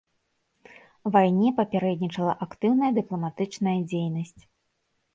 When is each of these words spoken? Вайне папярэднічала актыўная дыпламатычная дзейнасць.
Вайне 1.15 1.51
папярэднічала 1.61 2.33
актыўная 2.49 2.91
дыпламатычная 2.99 3.79
дзейнасць. 3.89 4.39